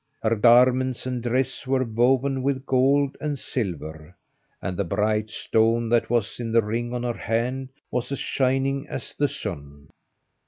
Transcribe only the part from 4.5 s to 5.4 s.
and the bright